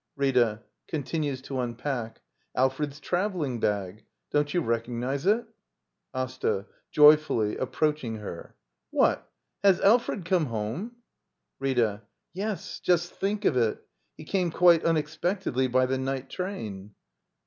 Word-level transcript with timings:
Rita. 0.15 0.63
[Q>ntinues 0.91 1.43
to 1.43 1.59
unpack.] 1.59 2.21
Alfred's 2.55 2.99
travel 2.99 3.41
ling 3.41 3.59
bag. 3.59 4.03
Don't 4.31 4.51
you 4.51 4.59
recognize 4.61 5.27
it? 5.27 5.45
d 5.45 5.45
by 5.45 5.45
Google 5.45 5.53
ActL 5.53 5.73
«LITTLE 5.93 6.17
EYOLF 6.17 6.23
AsTA. 6.23 6.65
[Joyfully, 6.89 7.57
approaching 7.57 8.15
her.] 8.15 8.55
What! 8.89 9.29
Has 9.63 9.79
Alfred 9.81 10.25
come 10.25 10.47
home? 10.47 10.95
Rtta. 11.61 12.01
Yes, 12.33 12.79
just 12.79 13.13
think 13.13 13.45
of 13.45 13.55
it!— 13.55 13.87
he 14.17 14.23
came 14.23 14.49
quite 14.49 14.83
unexpectedly 14.83 15.67
by 15.67 15.85
the 15.85 15.99
night 15.99 16.31
train. 16.31 16.95